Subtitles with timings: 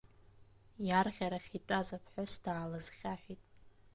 [0.87, 3.41] Иарӷьарахь итәаз аԥҳәыс даалызхьаҳәит.